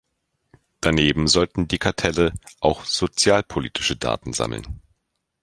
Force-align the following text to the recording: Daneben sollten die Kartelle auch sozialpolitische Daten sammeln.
Daneben 0.79 1.27
sollten 1.27 1.67
die 1.67 1.77
Kartelle 1.77 2.33
auch 2.59 2.85
sozialpolitische 2.85 3.97
Daten 3.97 4.33
sammeln. 4.33 4.81